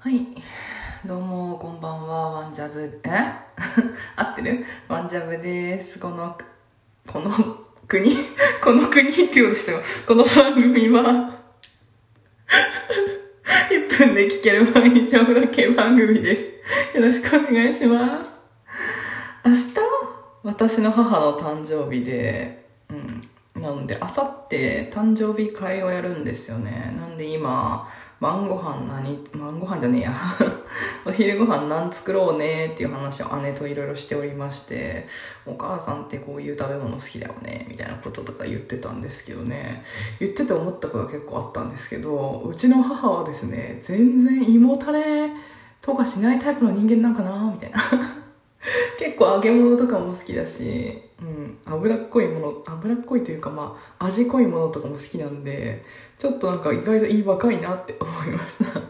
[0.00, 0.28] はい。
[1.04, 3.10] どうも、こんばんは、ワンジャブ、え？
[4.14, 4.64] 合ってる？
[4.86, 5.98] ワンジャブです。
[5.98, 6.38] この、
[7.04, 7.32] この
[7.88, 8.08] 国？
[8.62, 9.80] この国って言うとしたよ。
[10.06, 11.02] この番組は、
[13.72, 16.52] 1分で聞ける毎日お風呂系番組です。
[16.96, 18.38] よろしくお願いします。
[19.44, 19.74] 明日、
[20.44, 23.20] 私の母の誕生日で、うん。
[23.60, 26.94] なので、あさって誕生日会をやるんですよね。
[26.98, 27.88] なんで今、
[28.20, 30.12] 晩ご飯何、晩ご飯じゃねえや。
[31.06, 35.06] お昼ご飯何作ろうねっていう話を姉といろいろしておりまして、
[35.46, 39.84] お母さんってこういう食べ物好きだよね、みたいなこととか言ってたんですけどね。
[40.18, 45.30] 言ってて思ったことが結構あったんですけど、うちの母はですね、全然胃もたれ
[45.80, 47.78] とかしないタイプの人間なんかな、みたいな。
[49.18, 55.84] 結構揚げ物とかも好きだし、うん、脂っこいもの脂っこいというかまあ味濃いものとかも好きなんで
[56.18, 58.80] ちょっとなんか意外といい若いなって思いました。